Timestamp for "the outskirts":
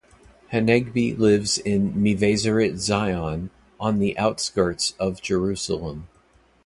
3.99-4.95